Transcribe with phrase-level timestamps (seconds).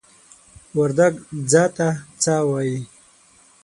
[0.77, 1.13] وردگ
[1.51, 1.87] "ځه" ته
[2.21, 2.77] "څَ" وايي.